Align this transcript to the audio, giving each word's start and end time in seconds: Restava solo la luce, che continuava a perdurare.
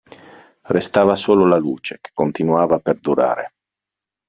Restava 0.75 1.15
solo 1.15 1.45
la 1.45 1.57
luce, 1.59 1.99
che 2.01 2.09
continuava 2.11 2.77
a 2.77 2.79
perdurare. 2.79 3.51